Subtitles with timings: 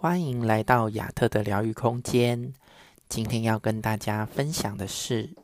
[0.00, 2.54] 欢迎来到亚特的疗愈空间。
[3.08, 5.34] 今天要跟大家分享的是：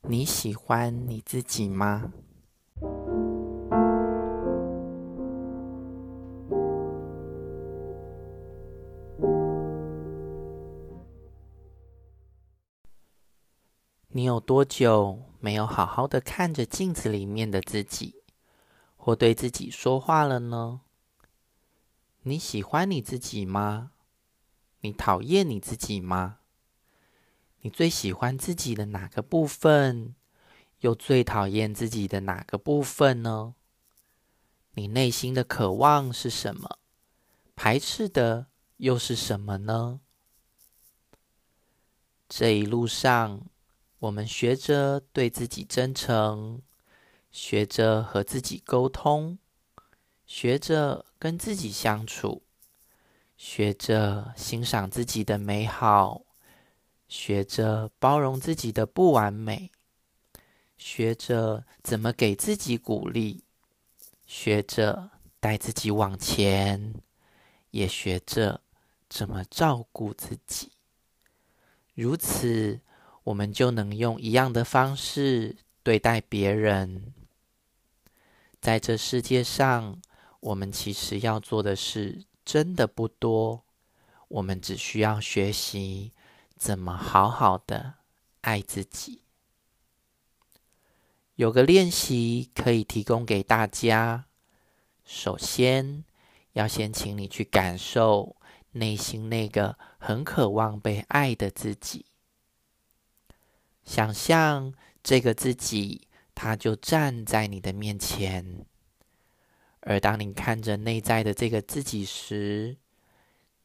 [0.00, 2.10] 你喜欢你自己吗？
[14.08, 18.14] 你有多久没有好好的看着镜子里面的自己，
[18.96, 20.80] 或对自己说话了呢？
[22.22, 23.92] 你喜欢你自己吗？
[24.80, 26.40] 你讨厌你自己吗？
[27.62, 30.14] 你最喜欢自己的哪个部分？
[30.80, 33.54] 又最讨厌自己的哪个部分呢？
[34.72, 36.78] 你内心的渴望是什么？
[37.56, 40.00] 排斥的又是什么呢？
[42.28, 43.46] 这一路上，
[43.98, 46.60] 我们学着对自己真诚，
[47.30, 49.38] 学着和自己沟通。
[50.26, 52.42] 学着跟自己相处，
[53.36, 56.22] 学着欣赏自己的美好，
[57.08, 59.70] 学着包容自己的不完美，
[60.78, 63.44] 学着怎么给自己鼓励，
[64.26, 66.94] 学着带自己往前，
[67.70, 68.62] 也学着
[69.10, 70.72] 怎么照顾自己。
[71.94, 72.80] 如此，
[73.24, 77.12] 我们就能用一样的方式对待别人。
[78.58, 80.00] 在这世界上，
[80.40, 83.64] 我们其实要做的事真的不多，
[84.28, 86.12] 我们只需要学习
[86.56, 87.94] 怎么好好的
[88.40, 89.22] 爱自己。
[91.34, 94.26] 有个练习可以提供给大家。
[95.04, 96.04] 首先，
[96.52, 98.36] 要先请你去感受
[98.72, 102.06] 内心那个很渴望被爱的自己，
[103.84, 108.64] 想象这个自己，他就站在你的面前。
[109.80, 112.76] 而当你看着内在的这个自己时，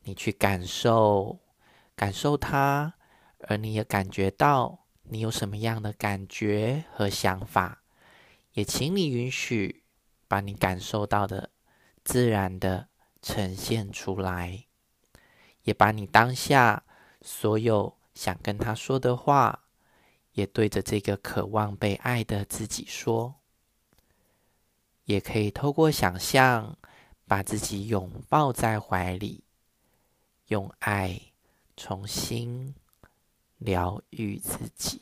[0.03, 1.39] 你去感受，
[1.95, 2.93] 感受它，
[3.39, 7.83] 而你也感觉到你有什么样的感觉和想法，
[8.53, 9.83] 也请你允许
[10.27, 11.49] 把你感受到的
[12.03, 12.87] 自然的
[13.21, 14.65] 呈现出来，
[15.63, 16.85] 也把你当下
[17.21, 19.65] 所有想跟他说的话，
[20.31, 23.35] 也对着这个渴望被爱的自己说。
[25.05, 26.77] 也可以透过想象，
[27.27, 29.43] 把自己拥抱在怀里，
[30.47, 31.19] 用爱
[31.77, 32.75] 重新
[33.57, 35.01] 疗愈自己。